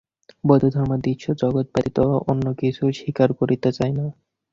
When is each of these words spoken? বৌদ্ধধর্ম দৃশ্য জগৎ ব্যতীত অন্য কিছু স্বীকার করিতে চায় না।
বৌদ্ধধর্ম 0.43 0.91
দৃশ্য 0.97 1.25
জগৎ 1.41 1.65
ব্যতীত 1.73 1.97
অন্য 2.27 2.45
কিছু 2.53 2.83
স্বীকার 2.91 3.29
করিতে 3.33 3.69
চায় 3.71 3.93
না। 3.93 4.05